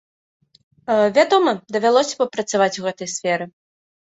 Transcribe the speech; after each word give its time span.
Вядома, 1.17 1.51
давялося 1.75 2.17
папрацаваць 2.23 2.73
у 2.81 2.89
гэтай 2.89 3.07
сферы. 3.19 3.45